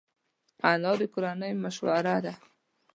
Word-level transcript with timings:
انا 0.71 0.91
د 0.99 1.01
کورنۍ 1.13 1.53
مشوره 1.63 2.15
ده 2.25 2.33